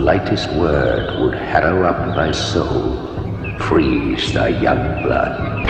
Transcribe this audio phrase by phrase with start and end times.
[0.00, 2.96] lightest word would harrow up thy soul,
[3.58, 5.69] freeze thy young blood.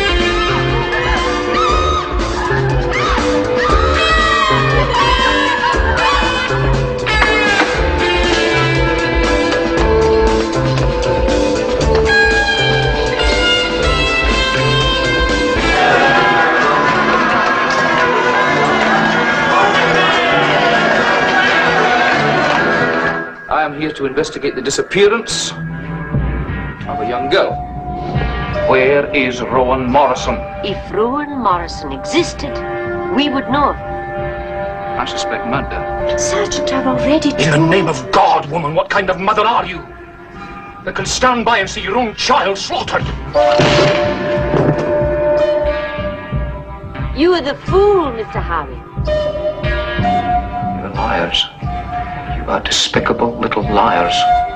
[23.80, 27.52] Here to investigate the disappearance of a young girl.
[28.68, 30.34] Where is Rowan Morrison?
[30.62, 32.52] If Rowan Morrison existed,
[33.16, 33.70] we would know.
[33.72, 36.18] I suspect murder.
[36.18, 37.40] Sergeant, I've already told...
[37.40, 39.78] In the name of God, woman, what kind of mother are you?
[40.84, 43.06] That can stand by and see your own child slaughtered.
[47.16, 48.42] You are the fool, Mr.
[48.42, 48.79] Harry.
[52.50, 54.49] Are despicable little liars.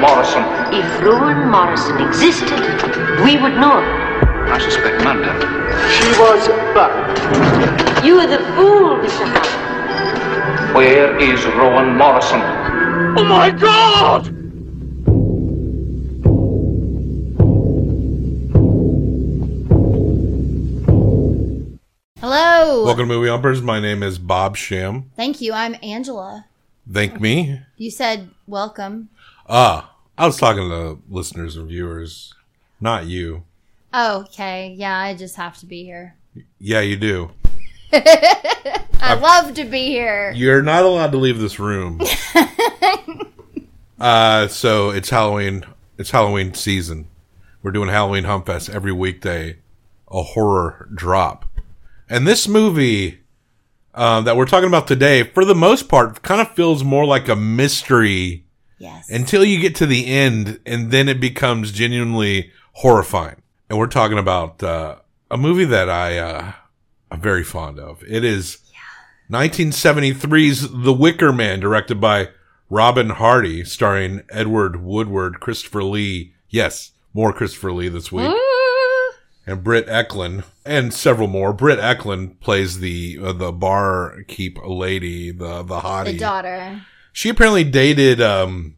[0.00, 0.42] Morrison?
[0.72, 2.60] If Rowan Morrison existed,
[3.24, 3.80] we would know.
[4.48, 5.32] I suspect murder.
[5.90, 8.04] She was burned.
[8.04, 9.26] You are the fool, Mr.
[9.26, 10.74] Harry.
[10.74, 12.40] Where is Rowan Morrison?
[13.18, 14.26] Oh my God!
[22.20, 22.84] Hello.
[22.84, 23.62] Welcome to Movie Humpers.
[23.62, 25.10] My name is Bob Sham.
[25.16, 25.52] Thank you.
[25.52, 26.46] I'm Angela.
[26.90, 27.60] Thank me.
[27.76, 29.08] You said welcome.
[29.48, 32.32] Ah, I was talking to listeners and viewers,
[32.80, 33.44] not you.
[33.92, 34.74] Oh, okay.
[34.78, 36.16] Yeah, I just have to be here.
[36.58, 37.32] Yeah, you do.
[37.92, 40.32] I love to be here.
[40.34, 42.00] You're not allowed to leave this room.
[44.00, 45.64] uh, so it's Halloween.
[45.98, 47.08] It's Halloween season.
[47.62, 49.58] We're doing Halloween Hump Fest every weekday.
[50.08, 51.44] A horror drop,
[52.08, 53.20] and this movie
[53.92, 57.28] uh, that we're talking about today, for the most part, kind of feels more like
[57.28, 58.45] a mystery
[58.78, 59.08] Yes.
[59.10, 63.42] until you get to the end, and then it becomes genuinely horrifying.
[63.70, 64.96] And we're talking about uh,
[65.30, 66.52] a movie that I uh,
[67.10, 68.02] I'm very fond of.
[68.06, 68.58] It is
[69.30, 72.28] 1973's The Wicker Man, directed by
[72.68, 76.34] Robin Hardy, starring Edward Woodward, Christopher Lee.
[76.48, 78.32] Yes, more Christopher Lee this week.
[79.48, 81.52] And Britt Ekland, and several more.
[81.52, 86.06] Britt Ekland plays the uh, the barkeep lady, the the hottie.
[86.06, 86.82] the daughter.
[87.16, 88.76] She apparently dated um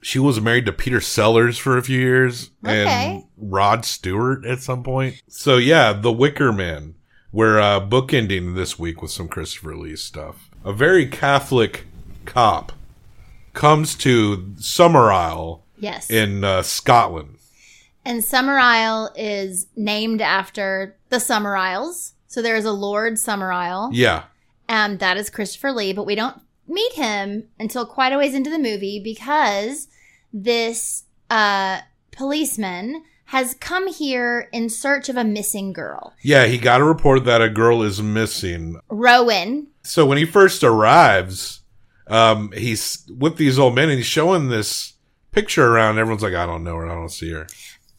[0.00, 3.16] she was married to Peter Sellers for a few years Okay.
[3.16, 5.20] and Rod Stewart at some point.
[5.28, 6.94] So yeah, The Wicker Man.
[7.32, 10.48] We're uh bookending this week with some Christopher Lee stuff.
[10.64, 11.84] A very Catholic
[12.24, 12.72] cop
[13.52, 16.08] comes to Summerisle Yes.
[16.10, 17.36] in uh, Scotland.
[18.06, 22.14] and Summerisle is named after the Summer Isles.
[22.26, 23.90] So there is a Lord Summerisle.
[23.92, 24.24] Yeah.
[24.66, 28.50] and that is Christopher Lee, but we don't meet him until quite a ways into
[28.50, 29.88] the movie because
[30.32, 31.80] this uh,
[32.12, 36.14] policeman has come here in search of a missing girl.
[36.22, 38.80] Yeah, he got a report that a girl is missing.
[38.88, 39.68] Rowan.
[39.84, 41.60] So when he first arrives,
[42.08, 44.94] um, he's with these old men and he's showing this
[45.30, 45.98] picture around.
[45.98, 46.90] Everyone's like, I don't know her.
[46.90, 47.46] I don't see her.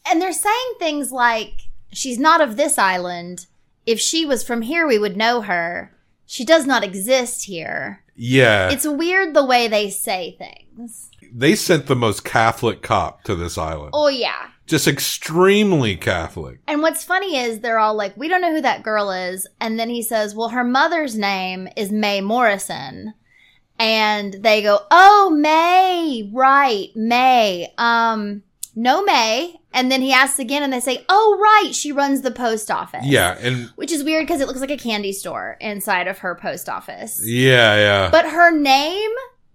[0.06, 3.46] And they're saying things like, she's not of this island.
[3.86, 5.96] If she was from here, we would know her.
[6.26, 8.01] She does not exist here.
[8.14, 8.70] Yeah.
[8.70, 11.10] It's weird the way they say things.
[11.32, 13.90] they sent the most Catholic cop to this island.
[13.94, 14.48] Oh, yeah.
[14.66, 16.60] Just extremely Catholic.
[16.66, 19.46] And what's funny is they're all like, we don't know who that girl is.
[19.60, 23.14] And then he says, well, her mother's name is May Morrison.
[23.78, 27.72] And they go, oh, May, right, May.
[27.76, 28.42] Um,
[28.76, 29.56] no May.
[29.74, 33.04] And then he asks again and they say, oh, right, she runs the post office.
[33.04, 36.34] Yeah, and Which is weird because it looks like a candy store inside of her
[36.34, 37.20] post office.
[37.24, 38.10] yeah, yeah.
[38.10, 39.10] But her name,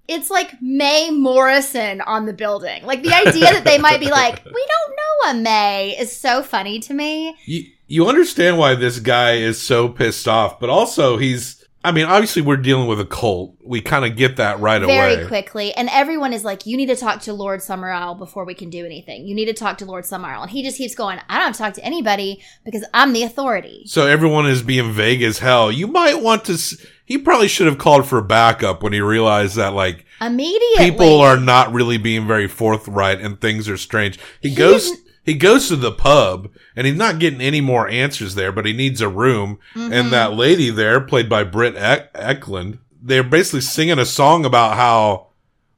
[0.07, 2.83] it's like May Morrison on the building.
[2.83, 6.41] Like the idea that they might be like, we don't know a May is so
[6.41, 7.35] funny to me.
[7.45, 12.05] you you understand why this guy is so pissed off, but also he's I mean,
[12.05, 13.55] obviously we're dealing with a cult.
[13.63, 15.15] We kind of get that right very away.
[15.15, 15.73] Very quickly.
[15.73, 18.85] And everyone is like, you need to talk to Lord Summerisle before we can do
[18.85, 19.25] anything.
[19.25, 20.43] You need to talk to Lord Summerisle.
[20.43, 23.23] And he just keeps going, I don't have to talk to anybody because I'm the
[23.23, 23.83] authority.
[23.85, 25.71] So everyone is being vague as hell.
[25.71, 26.53] You might want to.
[26.53, 30.91] S- he probably should have called for backup when he realized that like Immediately.
[30.91, 34.19] people are not really being very forthright and things are strange.
[34.41, 34.91] He, goes.
[35.27, 38.65] Didn't- He goes to the pub and he's not getting any more answers there, but
[38.65, 39.59] he needs a room.
[39.75, 39.93] Mm-hmm.
[39.93, 44.75] And that lady there, played by Britt Eck- Ekland, they're basically singing a song about
[44.77, 45.27] how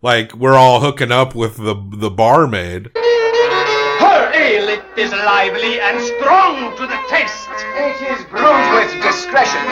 [0.01, 2.92] like we're all hooking up with the the barmaid.
[2.96, 7.50] Her ale it is lively and strong to the taste.
[7.75, 9.66] It is brewed with discretion,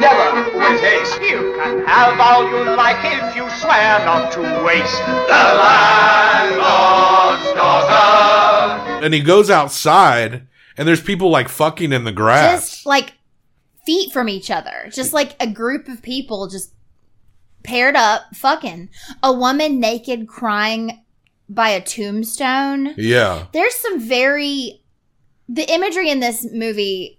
[0.00, 1.20] never with haste.
[1.20, 5.02] You can have all you like if you swear not to waste.
[5.28, 8.27] The landlord's daughter.
[9.02, 10.46] And he goes outside
[10.76, 12.70] and there's people like fucking in the grass.
[12.70, 13.14] just like
[13.84, 14.88] feet from each other.
[14.90, 16.72] Just like a group of people just
[17.62, 18.88] paired up, fucking.
[19.22, 21.02] A woman naked crying
[21.48, 22.94] by a tombstone.
[22.96, 23.46] yeah.
[23.52, 24.82] There's some very.
[25.48, 27.18] The imagery in this movie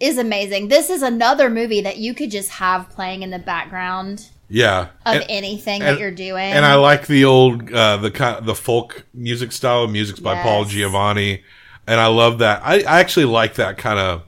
[0.00, 0.68] is amazing.
[0.68, 4.88] This is another movie that you could just have playing in the background Yeah.
[5.06, 6.52] of And- anything and- that you're doing.
[6.52, 9.86] And I like the old uh, the the folk music style.
[9.88, 11.42] Music's by Paul Giovanni,
[11.86, 12.62] and I love that.
[12.64, 14.22] I, I actually like that kind of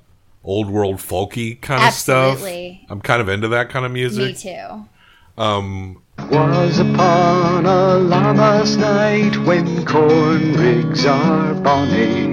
[0.44, 2.42] old world folky kind of stuff.
[2.44, 4.24] I'm kind of into that kind of music.
[4.24, 4.86] Me too.
[5.42, 12.32] Um, Was upon a lammas night when corn rigs are bonny.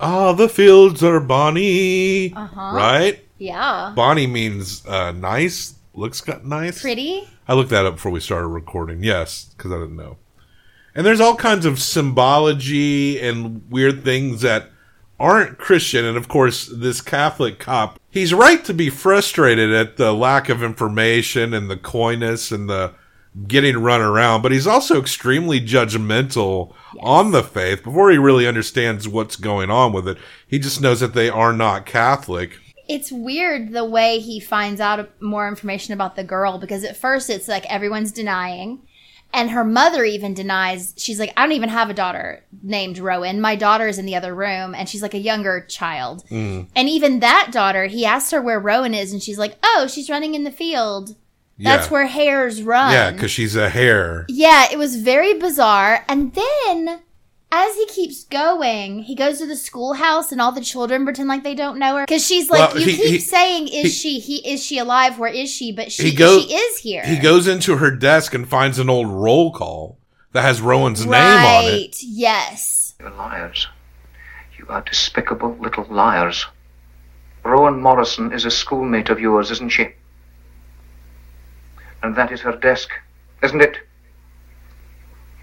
[0.00, 2.70] oh, the fields are bonny, Uh-huh.
[2.74, 3.20] right?
[3.38, 3.92] Yeah.
[3.94, 5.74] Bonny means uh, nice.
[5.96, 6.82] Looks got nice.
[6.82, 7.28] Pretty.
[7.48, 9.02] I looked that up before we started recording.
[9.02, 10.18] Yes, because I didn't know.
[10.94, 14.70] And there's all kinds of symbology and weird things that
[15.18, 16.04] aren't Christian.
[16.04, 20.62] And of course, this Catholic cop, he's right to be frustrated at the lack of
[20.62, 22.94] information and the coyness and the
[23.46, 29.06] getting run around, but he's also extremely judgmental on the faith before he really understands
[29.06, 30.16] what's going on with it.
[30.46, 32.58] He just knows that they are not Catholic.
[32.88, 37.28] It's weird the way he finds out more information about the girl because at first
[37.30, 38.80] it's like everyone's denying
[39.32, 43.40] and her mother even denies she's like i don't even have a daughter named rowan
[43.40, 46.68] my daughter is in the other room and she's like a younger child Mm.
[46.76, 50.08] and even that daughter he asked her where rowan is and she's like oh she's
[50.08, 51.16] running in the field
[51.58, 51.92] that's Yeah.
[51.92, 54.26] where hares run Yeah, because she's a hare.
[54.28, 56.04] yeah, it was very bizarre.
[56.06, 57.00] And then,
[57.56, 61.42] as he keeps going, he goes to the schoolhouse, and all the children pretend like
[61.42, 63.88] they don't know her because she's like, Well, "You he- keep he- saying, is he-
[63.88, 64.18] she?
[64.20, 65.18] He is she alive?
[65.18, 65.72] Where is she?
[65.72, 67.02] But she, He go- she is here.
[67.04, 69.98] He goes into her desk and finds an old roll call
[70.32, 71.72] that has Rowan's name on it.
[71.72, 71.96] right?
[72.02, 72.94] Yes.
[73.00, 73.68] You're liars.
[74.58, 76.46] You are despicable little liars.
[77.44, 79.88] Rowan Morrison is a schoolmate of yours, isn't she?
[82.02, 82.90] And that is her desk,
[83.42, 83.78] isn't it?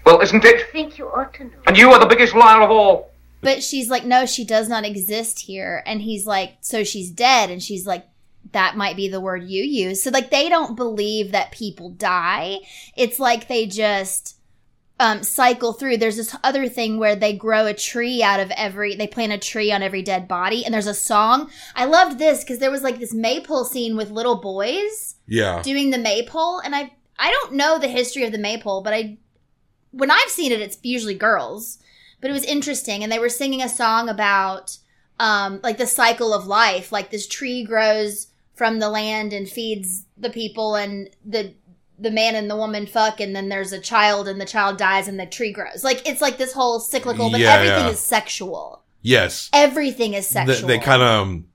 [0.04, 0.66] Well, isn't it?
[0.68, 1.50] I think you ought to know.
[1.66, 3.10] And you are the biggest liar of all.
[3.40, 5.82] But she's like, no, she does not exist here.
[5.86, 7.50] And he's like, so she's dead.
[7.50, 8.06] And she's like,
[8.52, 10.02] that might be the word you use.
[10.02, 12.58] So like, they don't believe that people die.
[12.96, 14.36] It's like they just
[15.00, 15.96] um, cycle through.
[15.98, 19.38] There's this other thing where they grow a tree out of every, they plant a
[19.38, 20.64] tree on every dead body.
[20.64, 21.50] And there's a song.
[21.74, 25.60] I loved this because there was like this maypole scene with little boys Yeah.
[25.62, 26.60] doing the maypole.
[26.60, 29.18] And I, I don't know the history of the maypole, but I,
[29.96, 31.78] when I've seen it, it's usually girls
[32.20, 34.78] but it was interesting and they were singing a song about
[35.20, 40.04] um like the cycle of life like this tree grows from the land and feeds
[40.16, 41.54] the people and the
[41.98, 45.06] the man and the woman fuck and then there's a child and the child dies
[45.06, 47.90] and the tree grows like it's like this whole cyclical but Yeah, everything yeah.
[47.90, 49.50] is sexual Yes.
[49.52, 51.46] everything is sexual they kind of um,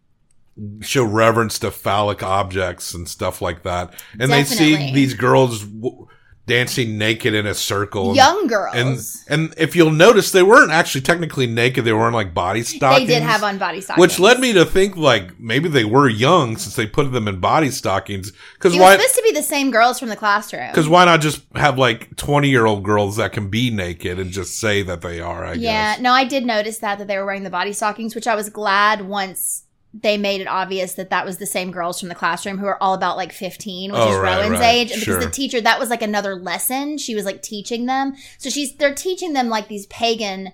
[0.81, 3.93] show reverence to phallic objects and stuff like that.
[4.19, 6.07] And they see these girls w-
[6.49, 8.15] dancing naked in a circle.
[8.15, 11.85] young girls And and if you'll notice, they weren't actually technically naked.
[11.85, 13.07] They weren't like body stockings.
[13.07, 16.09] they did have on body stockings Which led me to think like maybe they were
[16.09, 18.29] young since they put them in body stockings.
[18.29, 18.95] It was why?
[18.95, 22.15] supposed to be the same girls from the classroom Because why not just have like
[22.15, 25.45] twenty year old girls that can be naked and just say that they are?
[25.45, 26.01] I yeah, guess.
[26.01, 28.49] no, I did notice that that they were wearing the body stockings, which I was
[28.49, 32.57] glad once they made it obvious that that was the same girls from the classroom
[32.59, 34.91] who are all about like 15, which Oh, is right, Rowan's right, age.
[34.91, 35.15] And sure.
[35.15, 36.97] because the teacher, that was like another lesson.
[36.99, 38.15] She was like teaching them.
[38.37, 40.51] So she's, they're teaching them like these pagan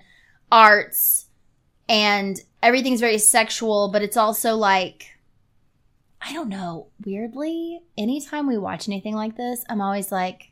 [0.50, 1.26] arts
[1.88, 5.06] and everything's very sexual, but it's also like,
[6.20, 10.50] I don't know, weirdly, anytime we watch anything like this, I'm always like,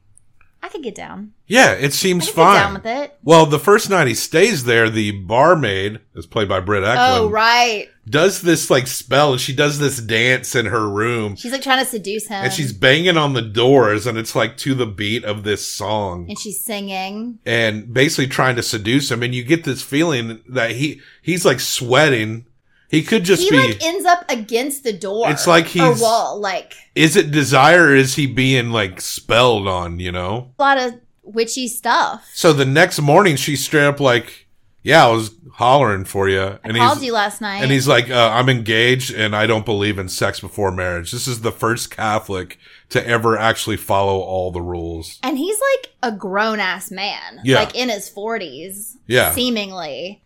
[0.64, 1.35] I could get down.
[1.47, 2.54] Yeah, it seems fine.
[2.59, 3.18] down with it.
[3.23, 7.28] Well, the first night he stays there, the barmaid, is played by Britt Ekland, Oh,
[7.28, 7.88] right.
[8.09, 11.85] does this like spell and she does this dance in her room She's like trying
[11.85, 12.44] to seduce him.
[12.44, 16.26] and she's banging on the doors and it's like to the beat of this song
[16.30, 17.38] and she's singing.
[17.44, 21.61] and basically trying to seduce him and you get this feeling that he he's like
[21.61, 22.47] sweating.
[22.94, 25.30] He could just He be like ends up against the door.
[25.30, 26.40] It's like or he's- wall.
[26.40, 30.52] Like is it desire or is he being like spelled on, you know?
[30.58, 32.28] a lot of witchy stuff.
[32.34, 34.46] So the next morning she's straight up like,
[34.82, 37.62] "Yeah, I was hollering for you." I And called you last night.
[37.62, 41.26] and he's like, uh, "I'm engaged and I don't believe in sex before marriage." This
[41.26, 42.58] is the first Catholic
[42.90, 45.18] to ever actually follow all the rules.
[45.22, 47.40] And he's like a grown ass man.
[47.42, 47.58] Yeah.
[47.60, 48.96] Like in his 40s.
[49.06, 49.32] Yeah.
[49.32, 50.22] Seemingly.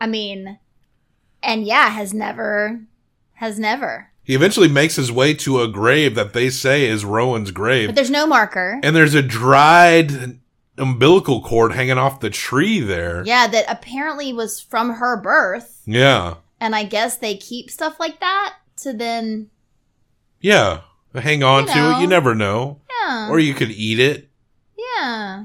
[0.00, 0.58] I mean,
[1.44, 2.80] and yeah, has never,
[3.34, 4.10] has never.
[4.22, 7.88] He eventually makes his way to a grave that they say is Rowan's grave.
[7.88, 8.80] But there's no marker.
[8.82, 10.38] and there's a dried
[10.78, 13.22] umbilical cord hanging off the tree there.
[13.26, 15.82] yeah, that apparently was from her birth.
[15.86, 16.36] Yeah.
[16.60, 19.50] And I guess they keep stuff like that to then,
[20.40, 20.80] Yeah.
[21.14, 22.00] Hang on You to it.
[22.00, 22.80] You never know.
[23.02, 23.28] yeah.
[23.30, 24.28] Or you could eat it.
[24.96, 25.44] yeah.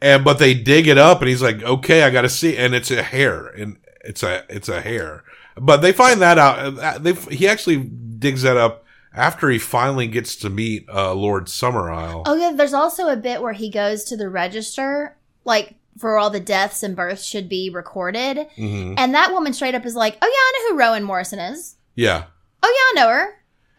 [0.00, 2.74] And but they dig it up and he's like, "Okay, I got to see." And
[2.74, 3.76] it's a hare and
[4.08, 5.24] it's a it's a hare.
[5.56, 8.84] But they find that out uh, they he actually digs that up
[9.14, 12.22] after he finally gets to meet uh Lord Summerisle.
[12.26, 16.28] Oh yeah, there's also a bit where he goes to the register, like for all
[16.28, 18.94] the deaths and births should be recorded, Mhm.
[18.98, 21.76] and that woman straight up is like, "Oh yeah, I know who Rowan Morrison is.
[21.94, 22.24] Yeah.
[22.62, 23.28] Oh yeah, I know her.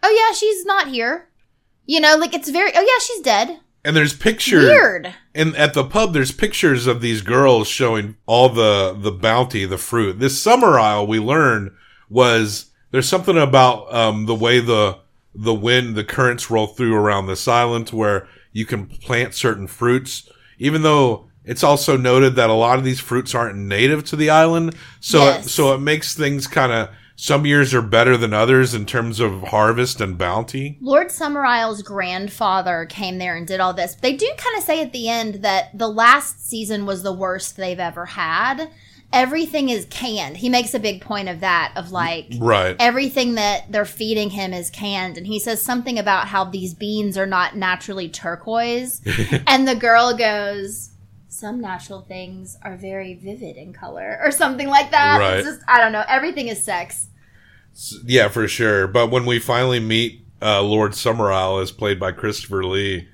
[0.02, 1.28] Oh yeah, she's not here.
[1.86, 2.72] You know, like it's very.
[2.76, 3.60] Oh yeah, she's dead.
[3.88, 5.14] And there's pictures Weird.
[5.34, 9.78] And at the pub, there's pictures of these girls showing all the the bounty, the
[9.78, 10.20] fruit.
[10.20, 11.72] This summer isle we learned
[12.10, 15.00] was there's something about um, the way the
[15.34, 20.30] the wind, the currents roll through around this island, where you can plant certain fruits,
[20.60, 24.30] even though it's also noted that a lot of these fruits aren't native to the
[24.30, 24.76] island.
[25.00, 25.46] So Yes.
[25.46, 29.20] it, so it makes things kind of some years are better than others in terms
[29.20, 30.78] of harvest and bounty.
[30.80, 33.96] Lord Summerisle's grandfather came there and did all this.
[33.96, 37.58] They do kind of say at the end that the last season was the worst
[37.58, 38.70] they've ever had.
[39.12, 40.38] Everything is canned.
[40.38, 42.76] He makes a big point of that, of like Right.
[42.78, 45.18] everything that they're feeding him is canned.
[45.18, 49.02] And he says something about how these beans are not naturally turquoise.
[49.48, 50.90] and the girl goes,
[51.38, 55.20] Some natural things are very vivid in color, or something like that.
[55.20, 55.38] Right.
[55.38, 56.04] It's just, I don't know.
[56.08, 57.10] Everything is sex.
[58.04, 58.88] Yeah, for sure.
[58.88, 63.08] But when we finally meet uh, Lord Summerisle, as played by Christopher Lee,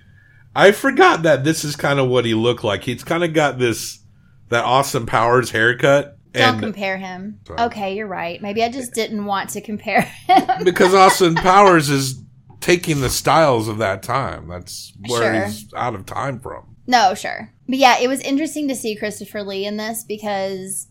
[0.55, 2.83] I forgot that this is kind of what he looked like.
[2.83, 3.99] He's kind of got this
[4.47, 7.39] that Austin Powers haircut, Don't compare him.
[7.45, 7.59] Sorry.
[7.59, 8.41] Okay, you're right.
[8.41, 10.47] Maybe I just didn't want to compare him.
[10.63, 12.21] because Austin Powers is
[12.61, 14.47] taking the styles of that time.
[14.47, 15.45] That's where Sure.
[15.45, 16.72] he's out of time from.
[16.87, 17.51] No, sure.
[17.67, 20.87] But yeah, it was interesting to see Christopher Lee in this because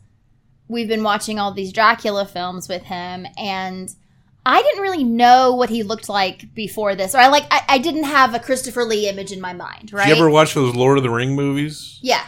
[0.69, 3.95] we've been watching all these Dracula films with him and
[4.45, 7.15] I didn't really know what he looked like before this.
[7.15, 10.09] Or I like I, I didn't have a Christopher Lee image in my mind, right?
[10.09, 11.99] Did you ever watch those Lord of the Ring movies?
[12.03, 12.25] yeah.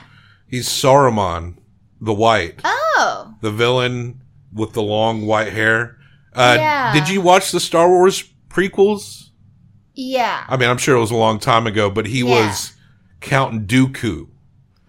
[0.47, 1.56] He's Saruman,
[2.00, 3.35] the White, Oh.
[3.40, 4.21] the villain
[4.52, 5.97] with the long white hair.
[6.35, 6.92] Uh, Yeah.
[6.92, 9.30] Did you watch the Star Wars prequels?
[9.94, 10.44] Yeah.
[10.47, 12.47] I mean, I'm sure it was a long time ago, but he Yeah.
[12.47, 12.73] was
[13.25, 14.28] Count Dooku,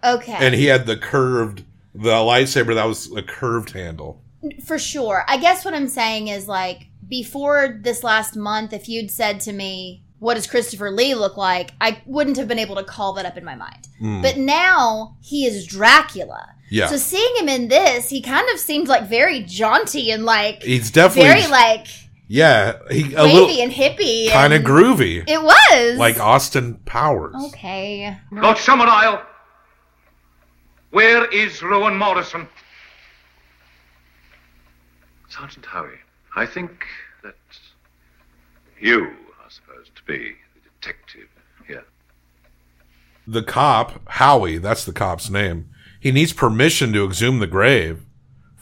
[0.04, 0.36] Okay.
[0.38, 1.64] and he had the curved,
[1.94, 4.22] the lightsaber that was a curved handle.
[4.64, 5.24] For sure.
[5.26, 9.52] I guess what I'm saying is like before this last month, if you'd said to
[9.52, 11.72] me, what does Christopher Lee look like?
[11.80, 13.88] I wouldn't have been able to call that up in my mind.
[13.98, 14.22] Hmm.
[14.22, 16.54] But now he is Dracula.
[16.70, 16.86] Yeah.
[16.88, 20.90] So seeing him in this, he kind of seemed like very jaunty and like He's
[20.90, 21.86] definitely, very like
[22.28, 24.30] yeah, he a wavy little and hippie.
[24.30, 27.34] kind of groovy, It was like Austin Powers.
[27.48, 28.16] okay.
[28.32, 29.22] Lord Summerisle,
[30.90, 32.48] where is Rowan Morrison?
[35.28, 35.88] Sergeant Howie,
[36.34, 36.84] I think
[37.22, 37.34] that
[38.80, 39.04] you
[39.42, 40.18] are supposed to be
[40.54, 41.28] the detective
[41.66, 41.84] here.
[43.26, 45.68] The cop, Howie, that's the cop's name.
[46.00, 48.05] He needs permission to exhume the grave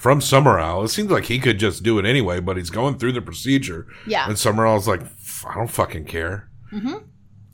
[0.04, 0.84] from Summerisle.
[0.84, 3.86] It seems like he could just do it anyway, but he's going through the procedure.
[4.06, 4.26] Yeah.
[4.28, 5.00] And Summerisle's like,
[5.46, 6.50] I don't fucking care.
[6.70, 7.06] Mm-hmm.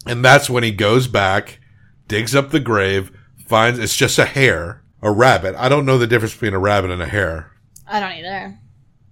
[0.08, 1.60] And that's when he goes back,
[2.08, 3.16] digs up the grave,
[3.46, 5.54] finds it's just a hare, a rabbit.
[5.56, 7.52] I don't know the difference between a rabbit and a hare.
[7.86, 8.58] I don't either.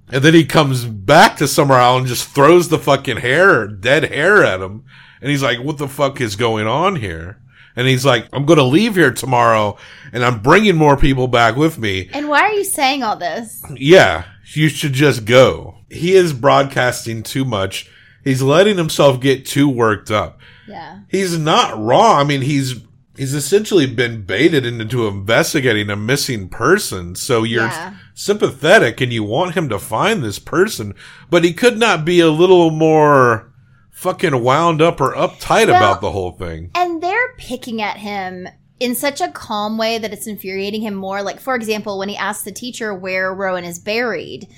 [0.09, 4.43] And then he comes back to Summerisle and just throws the fucking hare, dead hare
[4.43, 4.85] at him.
[5.21, 7.41] And he's like, what the fuck is going on here?
[7.79, 9.77] And he's like, I'm going to leave here tomorrow
[10.13, 12.11] and I'm bringing more people back with me.
[12.13, 13.63] And why are you saying all this?
[13.77, 15.77] Yeah, you should just go.
[15.89, 17.89] He is broadcasting too much.
[18.25, 20.41] He's letting himself get too worked up.
[20.67, 21.01] Yeah.
[21.09, 22.17] He's not wrong.
[22.21, 22.75] I mean, he's
[23.17, 27.15] he's essentially been baited into investigating a missing person.
[27.15, 27.95] So you're Yeah.
[28.15, 30.95] sympathetic and you want him to find this person,
[31.31, 33.53] but he could not be a little more
[33.91, 36.71] fucking wound up or uptight Well- about the whole thing.
[36.77, 36.88] And
[37.29, 38.49] they're picking at him
[38.81, 41.23] in such a calm way that it's infuriating him more.
[41.23, 44.49] Like, for example, when he asks the teacher where Rowan is buried,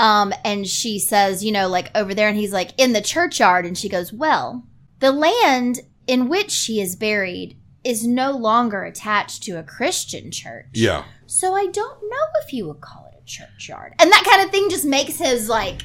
[0.00, 3.64] um, and she says, you know, like over there, and he's like, in the churchyard.
[3.66, 4.64] And she goes, well,
[5.00, 10.66] the land in which she is buried is no longer attached to a Christian church.
[10.72, 11.04] Yeah.
[11.26, 13.94] So I don't know if you would call it a churchyard.
[13.98, 15.82] And that kind of thing just makes his like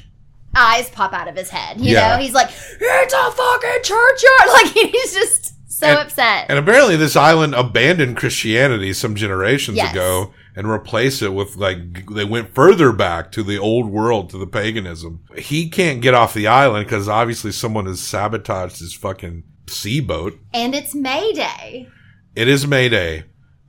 [0.54, 1.80] eyes pop out of his head.
[1.80, 2.16] You Yeah.
[2.16, 4.48] know, he's like, it's a fucking churchyard.
[4.48, 6.46] Like he's just so And- upset.
[6.48, 9.92] And apparently this island abandoned Christianity some generations Yes.
[9.92, 14.38] ago and replaced it with like they went further back to the old world to
[14.38, 15.20] the paganism.
[15.36, 20.38] He can't get off the island because obviously someone has sabotaged his fucking sea boat.
[20.52, 21.88] and it's May Day.
[22.36, 23.24] It is Mayday.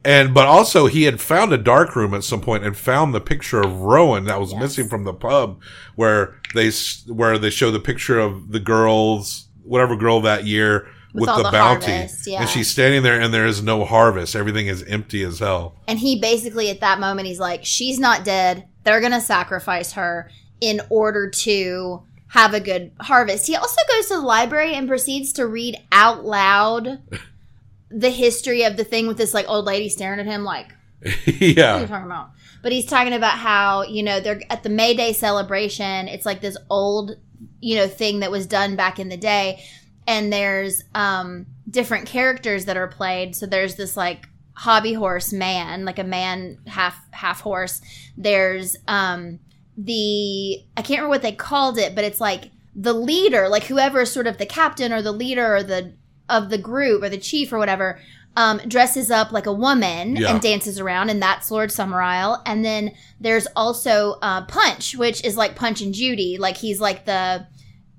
[0.06, 3.22] And but also he had found a dark room at some point and found the
[3.22, 4.60] picture of Rowan that was Yes.
[4.62, 5.62] missing from the pub
[5.96, 6.70] where they
[7.08, 11.38] where they show the picture of the girls whatever girl that year With with, all
[11.38, 12.42] the, the bounty harvest, yeah.
[12.42, 16.00] and she's standing there and there is no harvest everything is empty as hell And
[16.00, 18.68] he basically at that moment he's like, she's not dead.
[18.84, 23.46] They're gonna sacrifice her in order to have a good harvest.
[23.46, 27.02] He also goes to the library and proceeds to read out loud
[27.92, 31.28] the history of the thing with this like old lady staring at him like What
[31.28, 32.32] are you yeah talking about?
[32.64, 36.08] But he's talking about how, you know, they're at the May Day celebration.
[36.08, 37.18] It's like this old,
[37.60, 39.62] you know, thing that was done back in the day.
[40.08, 43.36] And there's um different characters that are played.
[43.36, 47.82] So there's this like hobby horse man, like a man half half horse.
[48.18, 49.40] There's um
[49.78, 54.02] the I can't remember what they called it, but it's like the leader, like whoever
[54.02, 55.94] is sort of the captain or the leader or the
[56.30, 58.00] of the group or the chief or whatever,
[58.36, 60.32] um, dresses up like a woman Yeah.
[60.32, 62.42] and dances around, and that's Lord Summerisle.
[62.46, 67.06] And then there's also uh, Punch, which is like Punch and Judy, like he's like
[67.06, 67.46] the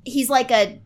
[0.04, 0.80] he's like a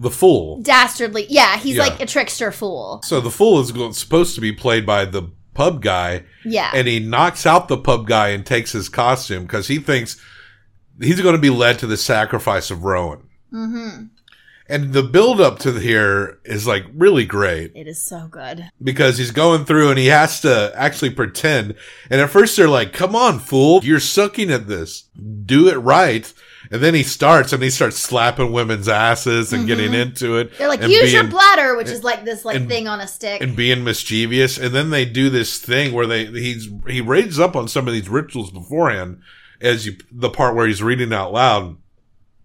[0.00, 1.82] the fool dastardly, yeah, he's Yeah.
[1.84, 5.82] like a trickster fool, so the fool is supposed to be played by the pub
[5.82, 9.78] guy yeah, and he knocks out the pub guy and takes his costume because he
[9.78, 10.16] thinks
[11.00, 13.28] he's going to be led to the sacrifice of Rowan.
[13.52, 14.04] mm-hmm.
[14.68, 18.70] And the build up to here is like really great It is so good.
[18.80, 21.74] because he's going through and he has to actually pretend.
[22.08, 23.80] And at first they're like, come on, fool.
[23.82, 25.08] You're sucking at this.
[25.44, 26.32] Do it right.
[26.72, 30.48] And then he starts and he starts slapping women's asses and getting into it.
[30.48, 30.58] Mm-hmm.
[30.58, 33.42] They're like, use your bladder, which is like this like and- thing on a stick.
[33.42, 34.56] and being mischievous.
[34.56, 37.92] And then they do this thing where they he's he raises up on some of
[37.92, 39.20] these rituals beforehand,
[39.60, 41.76] as you the part where he's reading out loud.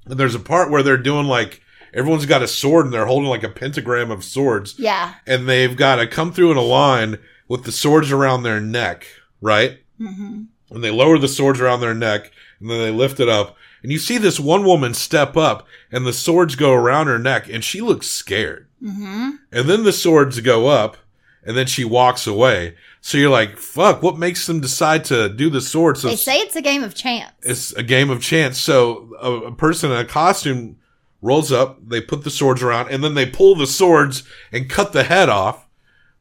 [0.06, 1.62] And there's a part where they're doing like
[1.94, 5.14] everyone's got a sword and they're holding like a pentagram of swords, yeah.
[5.26, 9.08] and they've got to come through in a line with the swords around their neck,
[9.42, 9.80] right?
[10.00, 10.44] Mm-hmm.
[10.72, 13.56] And they lower the swords around their neck, and then they lift it up.
[13.86, 17.48] And you see this one woman step up, and the swords go around her neck,
[17.48, 18.65] and she looks scared.
[18.82, 19.30] Mm-hmm.
[19.52, 20.98] And then the swords go up,
[21.45, 22.74] and then she walks away.
[23.02, 26.02] So you're like, fuck, what makes them decide to do the swords?
[26.02, 27.32] So They say it's a game of chance.
[27.43, 28.60] it's a game of chance.
[28.60, 30.78] So a, a person in a costume
[31.21, 34.93] rolls up, they put the swords around, and then they pull the swords and cut
[34.93, 35.64] the head off.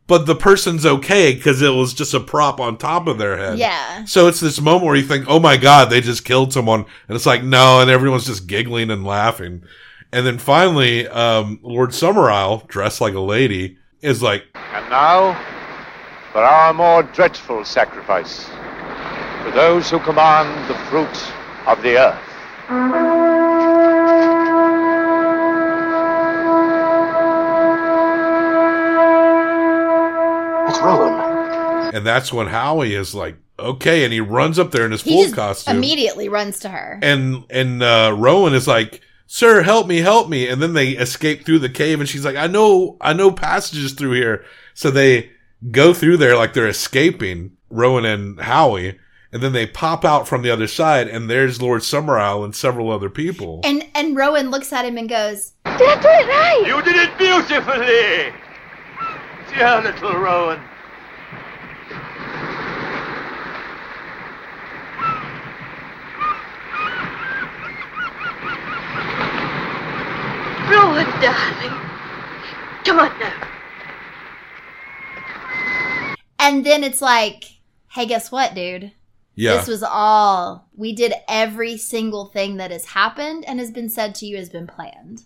[0.07, 3.59] But the person's okay because it was just a prop on top of their head.
[3.59, 4.05] Yeah.
[4.05, 6.85] So it's this moment where you think, oh my God, they just killed someone.
[7.09, 7.81] And it's like, no.
[7.81, 9.63] And everyone's just giggling and laughing.
[10.13, 15.35] And then finally, um, Lord Summerisle, dressed like a lady, is like, And now,
[16.33, 18.47] for our more dreadful sacrifice,
[19.45, 21.33] to those who command the fruit
[21.67, 23.44] of the earth.
[31.95, 34.05] And that's when Howie is like, okay.
[34.05, 35.77] And he runs up there in his He full just costume.
[35.77, 36.99] immediately runs to her.
[37.03, 41.45] and and uh, Rowan is like, "Sir, help me, help me!" And then they escape
[41.47, 45.31] through the cave, and she's like, "I know, I know passages through here." So they
[45.71, 48.99] go through there like they're escaping Rowan and Howie,
[49.33, 52.91] and then they pop out from the other side, and there's Lord Summerisle and several
[52.91, 53.61] other people.
[53.65, 56.63] And and Rowan looks at him and goes, Daddy, right!
[56.67, 58.33] You did it beautifully!
[59.55, 60.61] Dear little Rowan.
[70.71, 71.81] Rowan, darling.
[72.85, 73.49] Come on now.
[76.39, 77.45] and then it's like,
[77.91, 78.93] hey, guess what, dude?
[79.35, 81.13] yeah, This was all we did.
[81.29, 85.23] Every single thing that has happened and has been said to you has been planned.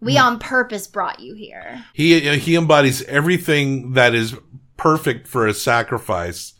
[0.00, 0.22] We Hmm.
[0.22, 1.84] on purpose brought you here.
[1.94, 4.34] he he embodies everything that is
[4.76, 6.54] perfect for a sacrifice.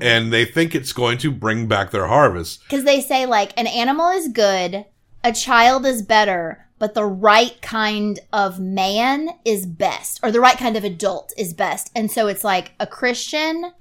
[0.00, 2.62] And they think it's going to bring back their harvest.
[2.62, 4.84] Because they say, like, an animal is good,
[5.24, 10.58] a child is better, but the right kind of man is best, or the right
[10.58, 11.90] kind of adult is best.
[11.94, 13.72] And so it's like a Christian,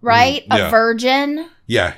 [0.00, 0.42] right?
[0.48, 0.66] Mm, yeah.
[0.68, 1.94] A virgin, Yeah.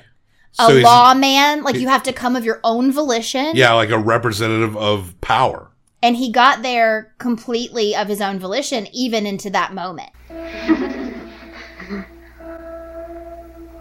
[0.59, 1.63] a So he's- lawman.
[1.65, 3.53] Like, you have to come of your own volition.
[3.55, 5.71] Yeah, like a representative of power.
[6.03, 10.11] And he got there completely of his own volition, even into that moment.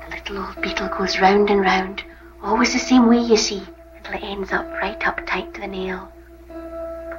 [0.09, 2.03] The little old beetle goes round and round,
[2.41, 3.61] always the same way, you see,
[3.97, 6.11] until it ends up right up tight to the nail.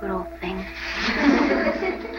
[0.01, 0.67] Poor old thing.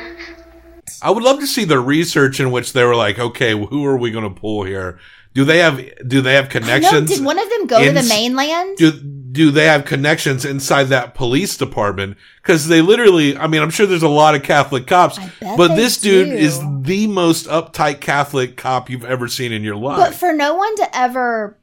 [1.02, 3.98] I would love to see the research in which they were like, okay, who are
[3.98, 5.00] we going to pull here?
[5.34, 7.16] Do they have do they have connections?
[7.16, 8.78] did one of them go to the mainland?
[8.78, 12.18] Do do they have connections inside that police department?
[12.42, 15.68] Because they literally, I mean, I'm sure there's a lot of Catholic cops, bet but
[15.68, 19.98] they this dude is the most uptight Catholic cop you've ever seen in your life.
[19.98, 21.56] But for no one to ever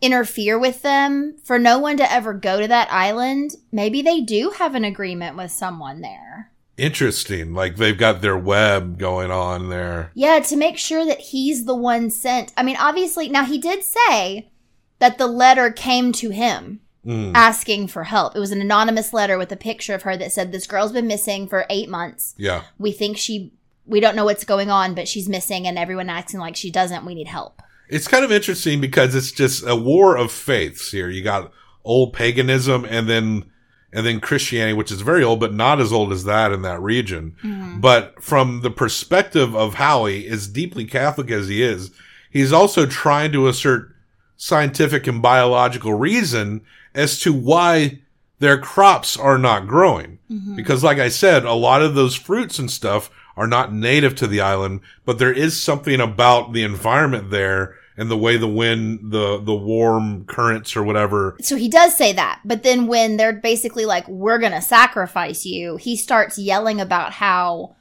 [0.00, 4.50] interfere with them, for no one to ever go to that island, maybe they do
[4.58, 6.50] have an agreement with someone there.
[6.76, 7.52] Interesting.
[7.54, 10.10] Like they've got their web going on there.
[10.14, 12.52] Yeah, to make sure that he's the one sent.
[12.56, 14.50] I mean, obviously, now he did say
[14.98, 17.32] that the letter came to him Mm.
[17.34, 18.36] asking for help.
[18.36, 21.06] It was an anonymous letter with a picture of her that said, This girl's been
[21.06, 22.34] missing for eight months.
[22.36, 22.64] Yeah.
[22.78, 23.52] We think she,
[23.86, 27.06] we don't know what's going on, but she's missing, and everyone acting like she doesn't.
[27.06, 27.62] We need help.
[27.90, 31.08] It's kind of interesting because it's just a war of faiths here.
[31.08, 31.52] You got
[31.84, 33.50] old paganism and then
[33.92, 36.80] and then Christianity, which is very old, but not as old as that in that
[36.80, 37.34] region.
[37.42, 37.80] Mm-hmm.
[37.80, 41.90] But from the perspective of Howie, as deeply Catholic as he is,
[42.30, 43.92] he's also trying to assert
[44.36, 46.60] scientific and biological reason
[46.94, 48.00] as to why
[48.38, 50.18] their crops are not growing.
[50.30, 50.54] Mm-hmm.
[50.54, 54.26] Because like I said, a lot of those fruits and stuff are not native to
[54.26, 58.98] the island, but there is something about the environment there and the way the wind,
[59.12, 61.38] the, the warm currents or whatever.
[61.40, 65.76] So he does say that, but then when they're basically like, "We're gonna sacrifice you,"
[65.76, 67.76] he starts yelling about how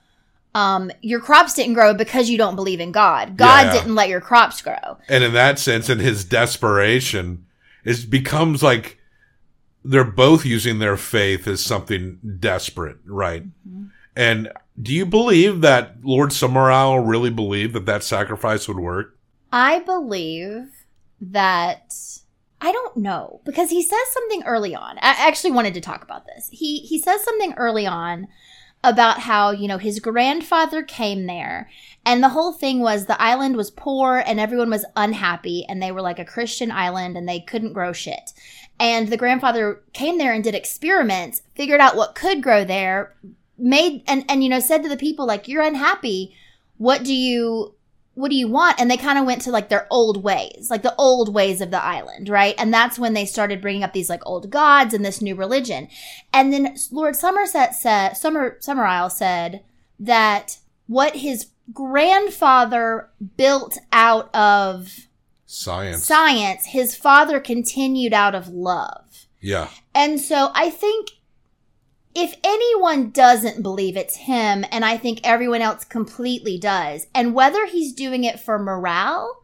[0.56, 3.36] um, your crops didn't grow because you don't believe in God.
[3.38, 3.74] God Yeah.
[3.74, 4.98] didn't let your crops grow.
[5.10, 7.46] And in that sense, in his desperation,
[7.84, 8.98] it becomes like
[9.84, 13.44] they're both using their faith as something desperate, right?
[14.16, 19.18] And do you believe that Lord Summerisle really believed that that sacrifice would work?
[19.52, 20.70] I believe
[21.20, 21.94] that
[22.62, 24.98] I don't know because he says something early on.
[25.00, 26.50] I actually wanted to talk about this.
[26.52, 28.28] He he says something early on
[28.84, 31.70] about how, you know, his grandfather came there
[32.06, 35.92] and the whole thing was the island was poor and everyone was unhappy and they
[35.92, 38.32] were like a Christian island and they couldn't grow shit.
[38.80, 43.16] And the grandfather came there and did experiments, figured out what could grow there,
[43.60, 46.36] made and and you know said to the people like you're unhappy,
[46.78, 47.76] what do you
[48.20, 48.80] what do you want?
[48.80, 51.72] And they kind of went to like their old ways, like the old ways of
[51.72, 52.54] the island, right?
[52.58, 55.88] And that's when they started bringing up these like old gods and this new religion.
[56.34, 59.64] And then Lord Somerset said, Summer, summer Summerisle said
[60.00, 65.08] that what his grandfather built out of
[65.46, 66.04] Science.
[66.04, 69.28] science, his father continued out of love.
[69.40, 69.70] yeah.
[69.96, 71.12] And so I think
[72.16, 77.66] if anyone doesn't believe it's him, and I think everyone else completely does, and whether
[77.66, 79.44] he's doing it for morale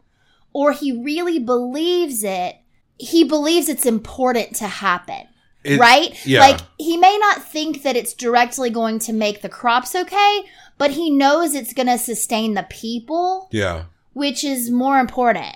[0.54, 2.56] or he really believes it,
[2.98, 5.28] he believes it's important to happen.
[5.64, 6.26] It- right?
[6.26, 6.40] yeah.
[6.42, 10.44] Like he may not think that it's directly going to make the crops okay,
[10.78, 13.86] but he knows it's going to sustain the people Yeah.
[14.14, 15.56] which is more important.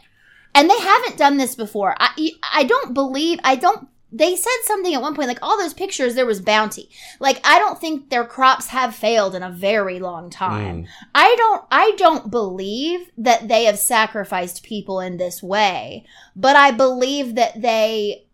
[0.56, 1.96] And they haven't done this before.
[2.00, 5.74] I I don't believe I don't they said something at one point like all those
[5.74, 6.90] pictures there was bounty.
[7.20, 10.84] Like I don't think their crops have failed in a very long time.
[10.86, 10.90] Hmm.
[11.14, 16.72] I don't I don't believe that they have sacrificed people in this way, but I
[16.72, 18.26] believe that they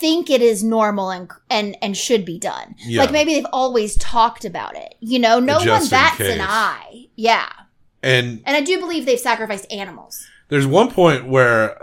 [0.00, 2.74] think it is normal and and and should be done.
[2.84, 3.02] Yeah.
[3.02, 4.94] Like maybe they've always talked about it.
[5.00, 6.34] You know, no Just one bats case.
[6.34, 7.06] an eye.
[7.14, 7.50] Yeah.
[8.02, 10.26] And And I do believe they've sacrificed animals.
[10.48, 11.78] there's one point where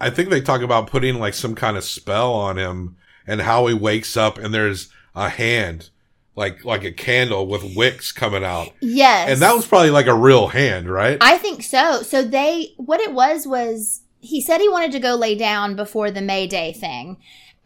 [0.00, 3.66] I think they talk about putting like some kind of spell on him and how
[3.66, 5.90] he wakes up and there's a hand
[6.38, 8.68] like like a candle with wicks coming out.
[8.80, 9.28] Yes.
[9.28, 11.18] And that was probably like a real hand, right?
[11.20, 12.02] I think so.
[12.02, 16.12] So they, what it was was he said he wanted to go lay down before
[16.12, 17.16] the May Day thing.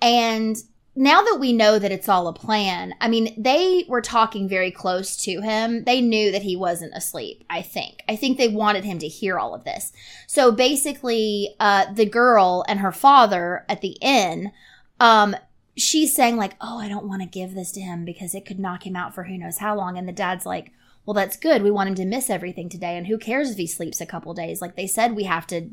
[0.01, 0.57] And
[0.95, 4.71] now that we know that it's all a plan, I mean, they were talking very
[4.71, 5.85] close to him.
[5.85, 8.03] They knew that he wasn't asleep, I think.
[8.09, 9.93] I think they wanted him to hear all of this.
[10.27, 14.53] So basically, uh, the girl and her father at the inn,
[15.01, 15.35] um,
[15.77, 18.59] she's saying like, "Oh, I don't want to give this to him because it could
[18.59, 20.73] knock him out for who knows how long." And the dad's like,
[21.05, 21.63] well, that's good.
[21.63, 22.97] We want him to miss everything today.
[22.97, 24.61] And who cares if he sleeps a couple days?
[24.61, 25.71] Like they said, we have to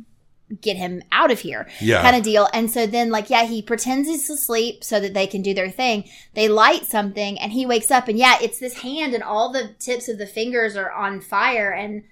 [0.62, 2.02] get him out of here Yeah.
[2.02, 2.48] kind of deal.
[2.54, 5.70] And so then like, yeah, he pretends he's asleep so that they can do their
[5.70, 6.10] thing.
[6.34, 9.76] They light something and he wakes up and yeah, it's this hand and all the
[9.80, 11.72] tips of the fingers are on fire.
[11.72, 12.04] And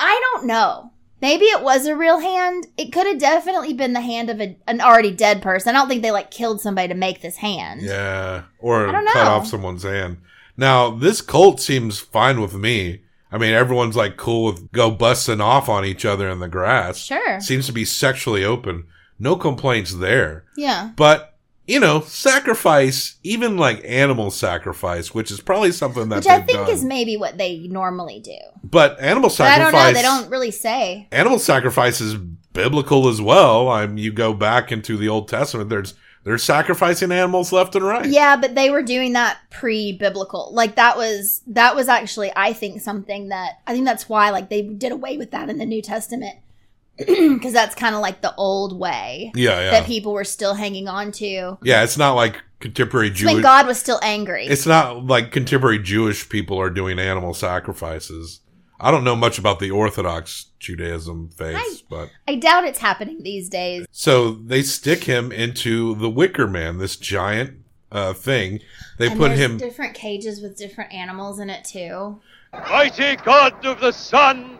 [0.00, 0.92] I don't know.
[1.22, 2.66] Maybe it was a real hand.
[2.76, 5.74] It could have definitely been the hand of a, an already dead person.
[5.74, 7.80] I don't think they like killed somebody to make this hand.
[7.82, 8.42] Yeah.
[8.58, 10.18] Or cut off someone's hand.
[10.58, 13.00] Now, this cult seems fine with me.
[13.32, 16.98] I mean, everyone's like cool with go busting off on each other in the grass.
[16.98, 17.40] Sure.
[17.40, 18.84] Seems to be sexually open.
[19.18, 20.44] No complaints there.
[20.56, 20.90] Yeah.
[20.96, 21.34] But,
[21.66, 26.58] you know, sacrifice, even like animal sacrifice, which is probably something that Which I think
[26.60, 26.70] done.
[26.70, 28.36] is maybe what they normally do.
[28.62, 29.86] but animal But I don't sacrifice.
[29.88, 29.92] know.
[29.94, 31.08] They don't really say.
[31.10, 32.14] animal sacrifice is
[32.52, 33.68] biblical as well.
[33.68, 35.94] I'm you go back into the Old Testament, there's
[36.26, 38.04] they're sacrificing animals left and right.
[38.04, 40.50] Yeah, but they were doing that pre-biblical.
[40.52, 44.50] Like that was that was actually I think something that I think that's why like
[44.50, 46.34] they did away with that in the New Testament.
[46.98, 49.70] Cuz that's kind of like the old way Yeah, yeah.
[49.70, 51.58] that people were still hanging on to.
[51.62, 54.46] Yeah, it's not like contemporary It's when God was still angry.
[54.46, 58.40] It's not like contemporary Jewish people are doing animal sacrifices.
[58.78, 63.48] I don't know much about the Orthodox Judaism faith, but I doubt it's happening these
[63.48, 63.86] days.
[63.90, 67.58] so they stick him into the Wicker Man, this giant
[67.90, 68.60] uh, thing.
[68.98, 69.56] They And put him.
[69.56, 72.20] different cages with different animals in it too.
[72.52, 74.58] Mighty God of the sun,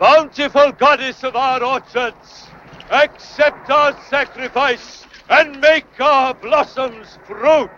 [0.00, 2.46] bountiful goddess of our orchards,
[2.90, 7.70] accept our sacrifice and make our blossoms fruit.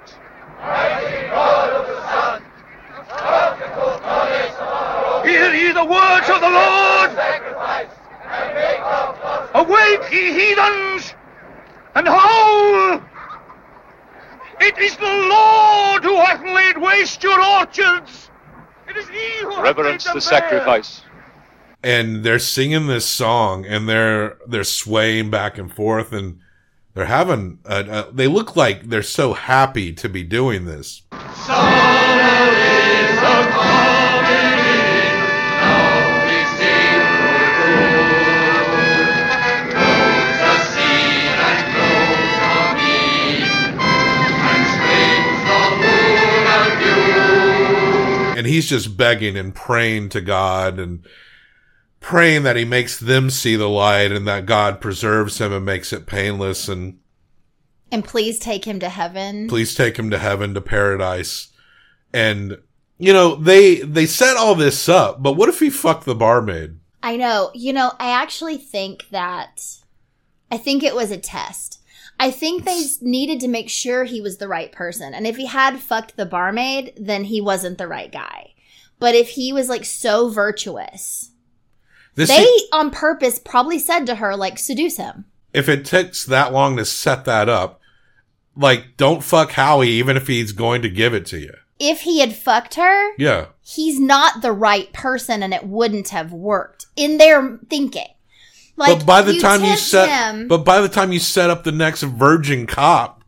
[5.24, 7.10] Hear ye the words of the Lord!
[9.54, 11.14] Awake, ye heathens,
[11.94, 13.02] and howl!
[14.60, 18.30] It is the Lord who hath laid waste your orchards!
[18.88, 21.02] It is he who Reverence made the sacrifice.
[21.82, 26.38] and they're singing this song and they're they're swaying back and forth and
[26.94, 31.02] they're having a, a, they look like they're so happy to be doing this
[48.44, 51.04] and he's just begging and praying to God and
[52.00, 55.92] praying that he makes them see the light and that God preserves him and makes
[55.94, 56.98] it painless and
[57.90, 59.48] And please take him to heaven.
[59.48, 61.48] please take him to heaven to paradise
[62.12, 62.58] and
[62.98, 66.78] you know they they set all this up but what if he fucked the barmaid
[67.02, 67.50] I know.
[67.54, 69.60] You know, I actually think that
[70.50, 71.82] I think it was a test.
[72.18, 75.14] I think they needed to make sure he was the right person.
[75.14, 78.54] And if he had fucked the barmaid, then he wasn't the right guy.
[79.00, 81.32] But if he was like so virtuous,
[82.14, 85.24] this they on purpose probably said to her like seduce him.
[85.52, 87.80] if it takes that long to set that up
[88.56, 92.20] like don't fuck Howie even if he's going to give it to you If he
[92.20, 97.18] had fucked her, yeah he's not the right person and it wouldn't have worked in
[97.18, 98.13] their thinking.
[98.76, 101.64] Like but by the time you set him- but by the time you set up
[101.64, 103.22] the next virgin cop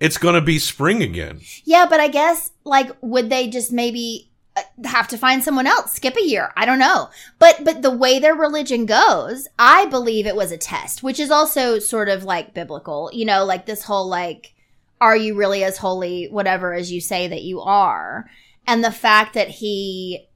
[0.00, 4.30] it's going to be spring again Yeah, but I guess like would they just maybe
[4.56, 6.52] uh, have to find someone else, skip a year?
[6.56, 7.10] I don't know.
[7.38, 11.30] But but the way their religion goes, I believe it was a test, which is
[11.30, 13.10] also sort of like biblical.
[13.12, 14.54] You know, like this whole like
[15.00, 18.28] are you really as holy whatever as you say that you are?
[18.66, 20.27] And the fact that he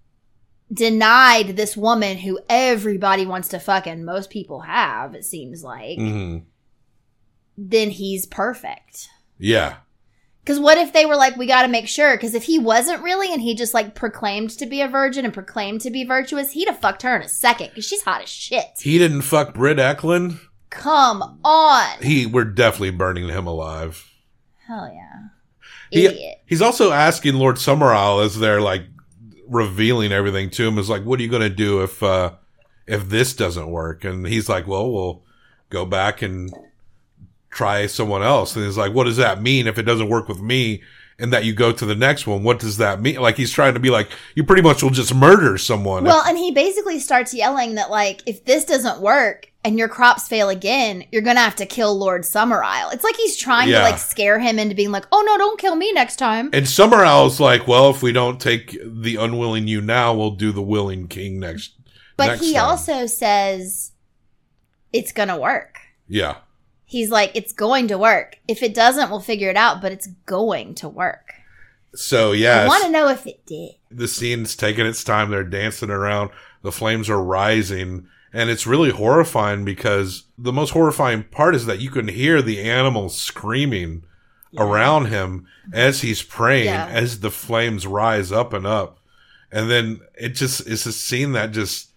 [0.72, 5.98] denied this woman who everybody wants to fuck and most people have, it seems like,
[5.98, 6.38] hmm
[7.58, 9.08] then he's perfect.
[9.38, 9.76] yeah
[10.42, 12.16] Because what if they were like, we got to make sure?
[12.16, 15.34] Because if he wasn't really and he just like proclaimed to be a virgin and
[15.34, 18.28] proclaimed to be virtuous, he'd have fucked her in a second because she's hot as
[18.30, 18.64] shit.
[18.80, 21.98] he didn't fuck Britt Ekland Come on.
[22.02, 24.10] he we're definitely burning him alive
[24.66, 25.28] Hell yeah.
[25.90, 26.38] He- Idiot.
[26.46, 28.84] he's also asking Lord Summerisle is they're like
[29.52, 32.32] revealing everything to him is like, what are you going to do if, uh,
[32.86, 34.04] if this doesn't work?
[34.04, 35.22] And he's like, well, we'll
[35.70, 36.52] go back and
[37.50, 38.56] try someone else.
[38.56, 40.82] And he's like, what does that mean if it doesn't work with me?
[41.18, 42.42] And that you go to the next one.
[42.42, 43.16] What does that mean?
[43.16, 46.04] Like he's trying to be like, you pretty much will just murder someone.
[46.04, 50.26] Well, and he basically starts yelling that like, if this doesn't work and your crops
[50.26, 52.92] fail again, you're gonna have to kill Lord Summerisle.
[52.94, 53.78] It's like he's trying Yeah.
[53.78, 56.50] to like scare him into being like, oh no, don't kill me next time.
[56.52, 60.62] and Summerisle's like, well, if we don't take the unwilling you now, we'll do the
[60.62, 61.74] willing king next.
[62.16, 62.64] But next he time.
[62.64, 63.92] also says
[64.92, 65.78] it's gonna work.
[66.08, 66.36] yeah.
[66.92, 68.38] He's like, it's going to work.
[68.46, 71.32] If it doesn't, we'll figure it out, but it's going to work.
[71.94, 73.72] So yeah, I want to know if it did.
[73.90, 75.30] the scene's taking its time.
[75.30, 76.30] They're dancing around.
[76.62, 78.06] The flames are rising.
[78.32, 82.60] And it's really horrifying because the most horrifying part is that you can hear the
[82.60, 84.04] animals screaming
[84.58, 86.86] around him as he's praying, Yeah.
[86.86, 88.98] as the flames rise up and up.
[89.50, 91.88] And then it just is a scene that just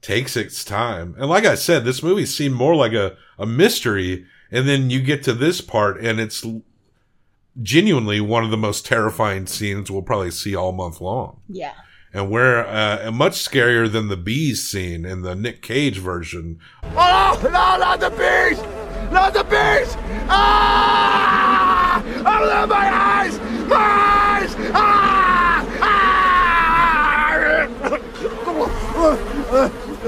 [0.00, 1.14] takes its time.
[1.18, 4.26] And like I said, this movie seemed more like a, a mystery.
[4.50, 6.44] And then you get to this part and it's
[7.62, 11.72] genuinely one of the most terrifying scenes we'll probably see all month long Yeah.
[12.14, 16.60] and we're uh, much scarier than the bees scene in the Nick Cage version.
[16.84, 18.60] Oh, no, not the bees!
[19.12, 19.96] Not the bees!
[20.28, 22.02] Ah!
[22.04, 23.38] Oh, my eyes!
[23.68, 24.54] My eyes!
[24.72, 25.64] Ah!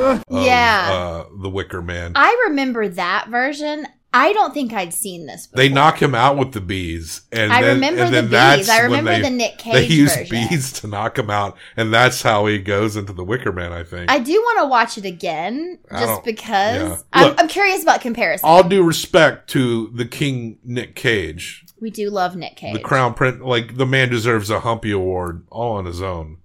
[0.03, 0.89] Of, Yeah.
[0.91, 2.13] uh, the Wicker Man.
[2.15, 3.87] I remember that version.
[4.13, 5.63] I don't think I'd seen this before.
[5.63, 8.69] they knock him out with the bees, and I then, remember and the bees.
[8.69, 9.73] I remember they- the Nick Cage.
[9.73, 10.49] They use version.
[10.49, 13.73] bees to knock him out, and that's how he goes into the Wicker Man.
[13.73, 14.11] I think.
[14.11, 16.97] I do want to watch it again just because yeah.
[17.13, 17.41] I'm, Look.
[17.41, 18.49] I'm curious about comparison.
[18.49, 22.75] all due respect to the King Nick Cage, we do love Nick Cage.
[22.75, 26.39] the Crown Prince, like the man deserves a Humpy Award all on his own.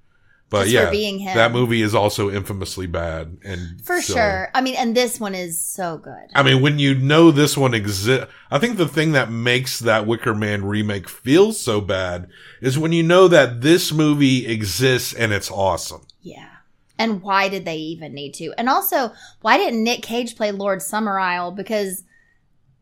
[0.62, 1.36] But yeah, being him.
[1.36, 4.18] that movie is also infamously bad and For silly.
[4.20, 4.50] sure.
[4.54, 6.28] I mean, and this one is so good.
[6.34, 10.08] I mean, when you know this one exists, I think the thing that makes that
[10.08, 12.28] Wicker Man remake feel so bad
[12.62, 16.02] is when you know that this movie exists and it's awesome.
[16.22, 16.50] Yeah.
[16.98, 18.54] And why did they even need to?
[18.58, 21.56] And also, why didn't Nick Cage play Lord Summerisle?
[21.56, 22.04] Because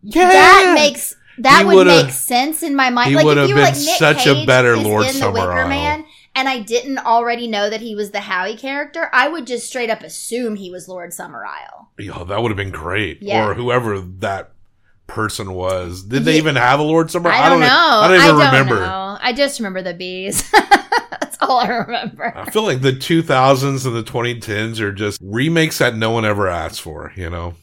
[0.03, 3.09] Yeah, that makes that He would make sense in my mind.
[3.09, 6.05] he like you were been like such a better Lord Summerisle.
[6.35, 9.89] And I didn't already know that he was the Howie character, I would just straight
[9.91, 11.87] up assume he was Lord Summerisle.
[11.99, 13.21] Yo, that would have been great.
[13.21, 13.47] Yeah.
[13.47, 14.51] Or whoever that
[15.05, 16.03] person was.
[16.03, 16.37] Did they Yeah.
[16.39, 17.29] even have a Lord Summer?
[17.29, 17.67] I don't, know.
[17.67, 18.79] I don't even remember.
[18.79, 19.17] know.
[19.21, 20.49] I just remember the bees.
[20.51, 22.35] That's all I remember.
[22.35, 26.47] I feel like the 2000s and the 2010s are just remakes that no one ever
[26.47, 27.53] asked for, you know?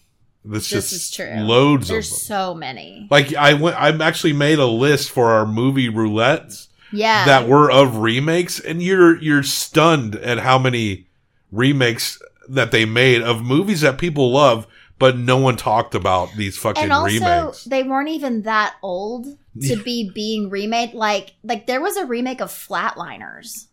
[0.44, 1.34] This, This just is true.
[1.40, 2.24] loads There's of them.
[2.26, 3.08] so many.
[3.10, 7.24] Like I went, I've actually made a list for our movie roulettes Yeah.
[7.26, 11.06] that were of remakes, and you're you're stunned at how many
[11.52, 14.66] remakes that they made of movies that people love,
[14.98, 17.64] but no one talked about these fucking and also remakes.
[17.64, 19.26] they weren't even that old
[19.62, 20.94] to be being remade.
[20.94, 23.66] Like like there was a remake of Flatliners.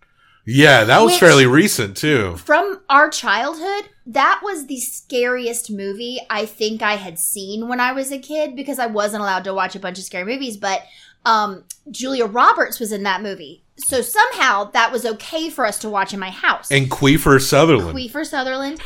[0.50, 2.38] Yeah, that was Which- fairly recent too.
[2.38, 7.92] From our childhood, that was the scariest movie I think I had seen when I
[7.92, 10.84] was a kid because I wasn't allowed to watch a bunch of scary movies, but
[11.28, 13.64] um Julia Roberts was in that movie.
[13.78, 16.72] So somehow that was okay for us to watch in my house.
[16.72, 17.92] And Queefer Sutherland.
[17.92, 18.82] Queefer Sutherland.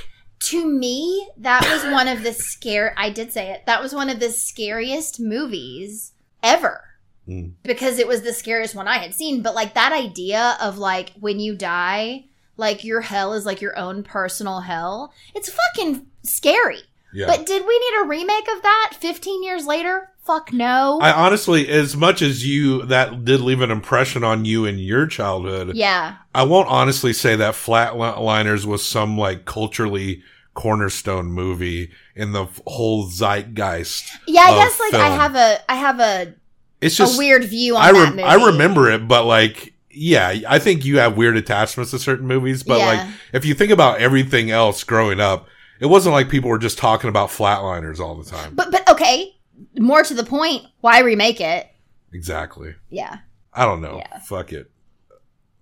[0.52, 2.94] To me, that was one of the scare.
[2.98, 3.66] I did say it.
[3.68, 6.12] That was one of the scariest movies
[6.44, 6.84] ever
[7.30, 7.52] Mm.
[7.62, 9.44] because it was the scariest one I had seen.
[9.44, 12.26] But like that idea of like when you die,
[12.58, 15.14] like your hell is like your own personal hell.
[15.36, 16.82] It's fucking scary.
[17.14, 17.28] Yeah.
[17.28, 20.10] But did we need a remake of that 15 years later?
[20.26, 21.00] Fuck no.
[21.02, 25.08] I honestly, as much as you that did leave an impression on you in your
[25.08, 26.18] childhood, yeah.
[26.36, 30.22] I won't honestly say that Flatliners was some like culturally
[30.54, 34.12] cornerstone movie in the whole zeitgeist.
[34.28, 36.34] Yeah, I guess like I have a I have a
[36.82, 38.24] It's just a weird view on I that movie.
[38.24, 42.64] I remember it, but like, yeah, I think you have weird attachments to certain movies.
[42.64, 42.86] But Yeah.
[42.86, 45.48] like, if you think about everything else growing up,
[45.82, 48.54] it wasn't like people were just talking about Flatliners all the time.
[48.56, 49.36] But but okay,
[49.78, 51.68] more to the point, why remake it?
[52.14, 52.76] exactly.
[52.90, 53.18] Yeah.
[53.54, 54.02] I don't know.
[54.26, 54.70] Fuck it.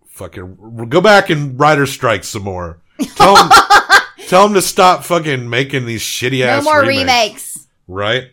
[0.08, 2.82] Fucking go back and writer strike some more.
[3.16, 3.50] Tell them,
[4.28, 6.64] tell them to stop fucking making these shitty ass.
[6.64, 7.06] No more remakes.
[7.06, 7.68] remakes.
[7.88, 8.32] Right?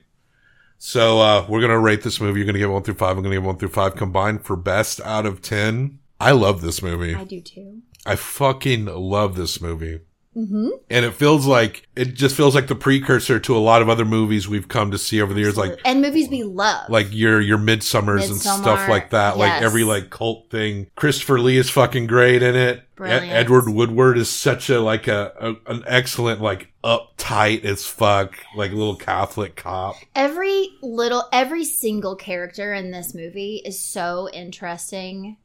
[0.79, 2.41] So uh we're gonna rate this movie.
[2.41, 3.17] You're gonna give one through five.
[3.17, 6.01] I'm gonna give one through five combined for best out of ten.
[6.21, 7.15] I love this movie.
[7.15, 7.83] I do too.
[8.05, 10.01] I fucking love this movie.
[10.37, 10.69] Mm-hmm.
[10.91, 14.05] And it feels like it just feels like the precursor to a lot of other
[14.05, 16.91] movies we've come to see over the years, like And movies we love.
[16.91, 19.39] like your your Midsommars and stuff like that.
[19.39, 20.89] Like every like cult thing.
[20.95, 22.83] Christopher Lee is fucking great in it.
[22.97, 23.31] Brilliant.
[23.31, 25.33] Edward Woodward is such a like a,
[25.67, 29.97] a an excellent like uptight as fuck like little Catholic cop.
[30.15, 35.37] every little every single character in this movie is so interesting.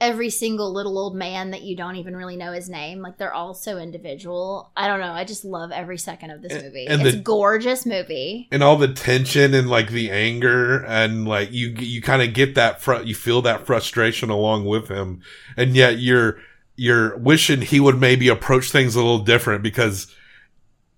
[0.00, 3.34] Every single little old man that you don't even really know his name, like they're
[3.34, 4.72] all so individual.
[4.74, 5.12] I don't know.
[5.12, 6.86] I just love every second of this movie.
[6.86, 8.48] and it's the- a gorgeous movie.
[8.50, 12.54] and all the tension and like the anger and like you you kind of get
[12.54, 15.20] that fr- you feel that frustration along with him
[15.56, 16.38] and yet you're
[16.76, 20.06] you're wishing he would maybe approach things a little different because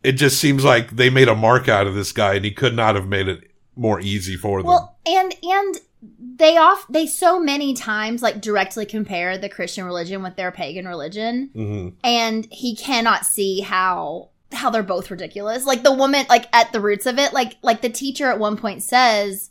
[0.05, 2.75] it just seems like they made a mark out of this guy and he could
[2.77, 7.39] not have made it more easy for them Well, and and they off they so
[7.39, 12.75] many times like directly compare the Christian religion with their pagan religion, hmm and he
[12.75, 15.65] cannot see how how they're both ridiculous.
[15.65, 18.57] Like the woman, like at the roots of it, like like the teacher at one
[18.57, 19.51] point says,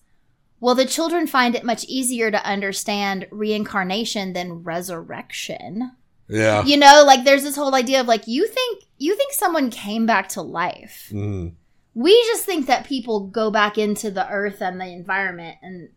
[0.60, 5.92] "Well, the children find it much easier to understand reincarnation than resurrection."
[6.28, 6.64] Yeah.
[6.64, 10.06] You know, like there's this whole idea of like you think you think someone came
[10.06, 11.08] back to life.
[11.12, 11.50] hmm
[11.94, 15.90] We just think that people go back into the earth and the environment and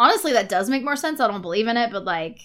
[0.00, 1.20] honestly that does make more sense.
[1.20, 2.40] I don't believe in it, but like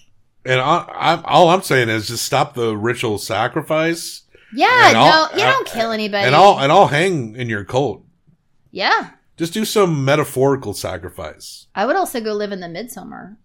[0.46, 4.24] And I, I'm all I'm saying is just stop the ritual sacrifice,
[4.56, 6.26] yeah, no, you don't kill anybody.
[6.28, 8.04] and I'll and I'll hang in your cult.
[8.72, 9.12] yeah.
[9.36, 11.66] Just do some metaphorical sacrifice.
[11.74, 13.38] I would also go live in the Midsommar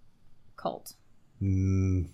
[0.59, 0.92] cult.
[1.42, 2.09] Mm,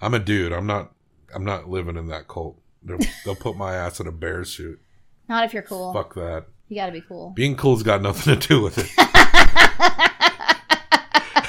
[0.00, 0.52] I'm a dude.
[0.52, 0.92] I'm not.
[1.34, 2.56] I'm not living in that cult.
[2.84, 4.80] They'll, they'll put my ass in a bear suit.
[5.28, 5.92] Not if you're cool.
[5.92, 6.44] Fuck that.
[6.68, 7.30] You gotta be cool.
[7.30, 8.90] Being cool's got nothing to do with it.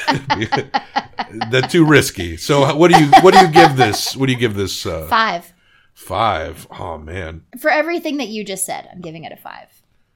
[1.51, 2.38] That's too risky.
[2.38, 4.16] So what do you what do you give this?
[4.16, 4.86] What do you give this?
[4.86, 5.53] Uh, Five.
[5.93, 6.68] Five.
[6.80, 7.43] Oh man.
[7.60, 9.68] For everything that you just said, I'm giving it a five.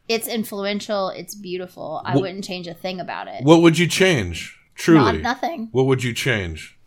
[0.07, 2.01] It's influential, it's beautiful.
[2.05, 3.43] I Wh- wouldn't change a thing about it.
[3.43, 4.57] What would you change?
[4.75, 5.69] Truly, Not- nothing.
[5.71, 6.77] What would you change?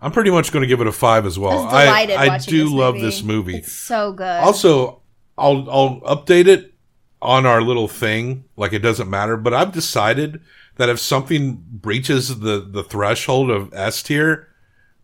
[0.00, 1.66] I'm pretty much going to give it a five as well.
[1.66, 3.06] I I, I do this love movie.
[3.06, 3.56] this movie.
[3.56, 4.24] It's so good.
[4.40, 5.02] Also,
[5.36, 6.72] I'll I'll update it
[7.20, 8.44] on our little thing.
[8.56, 10.40] Like it doesn't matter, but I've decided
[10.78, 14.48] that if something breaches the the threshold of S tier,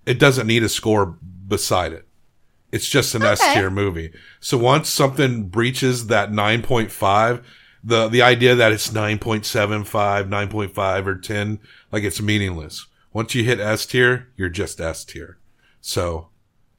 [0.07, 2.07] it doesn't need a score beside it.
[2.73, 4.13] It's just an S tier movie.
[4.41, 7.45] So once something breaches that 9.5,
[7.85, 9.85] the the idea that it's 9.75,
[10.29, 11.61] 9.5 or 10,
[11.93, 12.87] like it's meaningless.
[13.13, 15.39] Once you hit S tier, you're just S tier.
[15.81, 16.31] So,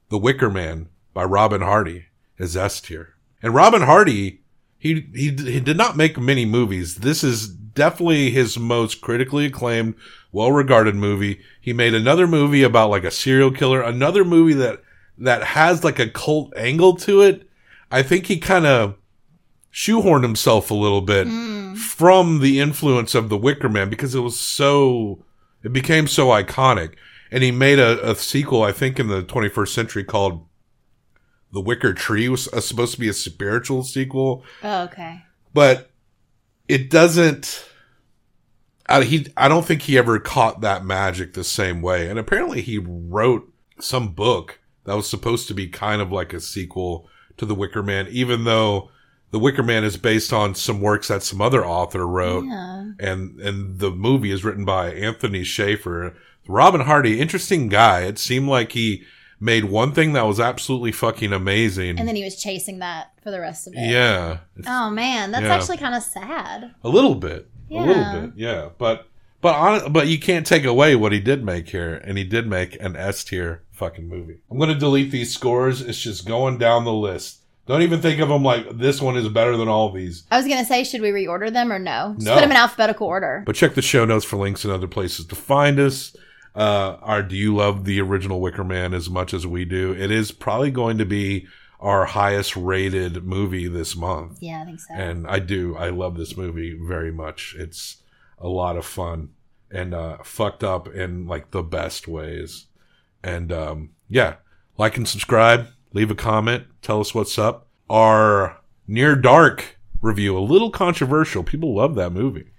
[0.10, 3.16] The Wicker Man by Robin Hardy is S tier.
[3.42, 4.42] And Robin Hardy,
[4.78, 6.96] he, he he did not make many movies.
[6.96, 9.96] This is definitely his most critically acclaimed,
[10.32, 11.42] well-regarded movie.
[11.62, 14.82] He made another movie about like a serial killer, another movie that
[15.18, 17.48] that has like a cult angle to it.
[17.92, 18.96] I think he kind of
[19.72, 21.28] shoehorned himself a little bit
[21.78, 25.24] from the influence of The Wicker Man because it was so
[25.64, 26.96] it became so iconic.
[27.32, 30.46] And he made a, a sequel, I think, in the 21st century called
[31.52, 32.30] The Wicker Tree.
[32.30, 35.24] Was uh, supposed to be a spiritual sequel, oh, okay.
[35.54, 35.92] but
[36.68, 37.66] it doesn't.
[38.88, 42.08] I, he, I don't think he ever caught that magic the same way.
[42.10, 46.40] And apparently, he wrote some book that was supposed to be kind of like a
[46.40, 48.90] sequel to The Wicker Man, even though
[49.32, 52.92] The Wicker Man is based on some works that some other author wrote Yeah.
[53.00, 56.16] and and the movie is written by Anthony Shaffer.
[56.48, 58.02] Robin Hardy, interesting guy.
[58.02, 59.04] It seemed like he
[59.46, 61.98] made one thing that was absolutely fucking amazing.
[62.00, 63.90] And then he was chasing that for the rest of it.
[63.90, 65.56] yeah, Oh man, that's Yeah.
[65.56, 66.74] actually kind of sad.
[66.84, 68.70] a little bit, a little bit, yeah.
[68.78, 69.08] But
[69.42, 72.48] but on but you can't take away what he did make here, and he did
[72.48, 74.38] make an S tier fucking movie.
[74.52, 75.82] I'm gonna delete these scores.
[75.82, 77.42] It's just going down the list.
[77.68, 80.24] Don't even think of them like this one is better than all these.
[80.32, 82.14] I was gonna say, should we reorder them or no?
[82.16, 82.34] Just No.
[82.36, 83.44] put them in alphabetical order.
[83.46, 86.16] But check the show notes for links and other places to find us.
[86.56, 89.92] Uh, our Do You Love the Original Wicker Man as much as we do?
[89.94, 91.48] It is probably going to be
[91.80, 94.38] our highest rated movie this month.
[94.42, 94.94] yeah, I think so.
[94.94, 95.76] And I do.
[95.76, 97.56] I love this movie very much.
[97.58, 97.98] It's
[98.40, 99.30] a lot of fun
[99.70, 102.68] and uh, fucked up in like the best ways.
[103.24, 104.36] And um, yeah,
[104.78, 107.68] like and subscribe, leave a comment, tell us what's up.
[107.90, 111.44] Our Near Dark review, a little controversial.
[111.44, 112.52] People love that movie.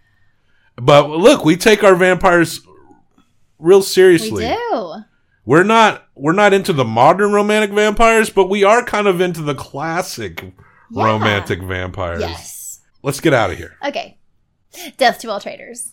[0.77, 2.61] But look, we take our vampires
[3.59, 4.45] real seriously.
[4.45, 4.95] We do.
[5.45, 9.43] We're not we're not into the modern romantic vampires, but we are kind of into
[9.43, 10.53] the classic
[10.91, 11.05] yeah.
[11.05, 12.21] romantic vampires.
[12.21, 12.81] Yes.
[13.03, 13.77] Let's get out of here.
[13.85, 14.19] Okay.
[14.97, 15.93] Death to all traitors.